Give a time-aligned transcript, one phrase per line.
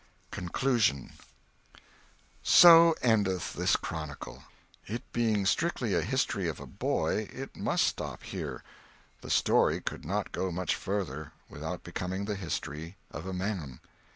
[0.31, 1.11] CONCLUSION
[2.41, 4.41] SO endeth this chronicle.
[4.87, 8.63] It being strictly a history of a boy, it must stop here;
[9.21, 13.79] the story could not go much further without becoming the history of a man.